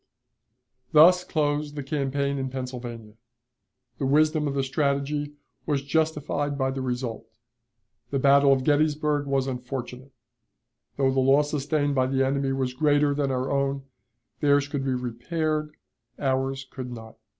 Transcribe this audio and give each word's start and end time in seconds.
Thus 0.93 1.23
closed 1.23 1.75
the 1.75 1.83
campaign 1.83 2.39
in 2.39 2.49
Pennsylvania. 2.49 3.13
The 3.99 4.07
wisdom 4.07 4.47
of 4.47 4.55
the 4.55 4.63
strategy 4.63 5.35
was 5.67 5.83
justified 5.83 6.57
by 6.57 6.71
the 6.71 6.81
result. 6.81 7.27
The 8.09 8.17
battle 8.17 8.51
of 8.51 8.63
Gettysburg 8.63 9.27
was 9.27 9.45
unfortunate. 9.45 10.11
Though 10.97 11.11
the 11.11 11.19
loss 11.19 11.51
sustained 11.51 11.93
by 11.93 12.07
the 12.07 12.25
enemy 12.25 12.51
was 12.51 12.73
greater 12.73 13.13
than 13.13 13.29
our 13.29 13.51
own, 13.51 13.83
theirs 14.39 14.67
could 14.67 14.83
be 14.83 14.95
repaired, 14.95 15.69
ours 16.17 16.65
could 16.71 16.91
not. 16.91 17.17